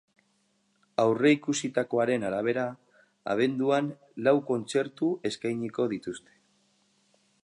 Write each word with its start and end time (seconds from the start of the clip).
Aurreikusitakoaren 1.01 2.25
arabera, 2.29 2.63
abenduan 3.35 3.91
lau 4.29 4.35
kontzertu 4.49 5.11
eskainiko 5.31 5.89
dituzte. 5.93 6.39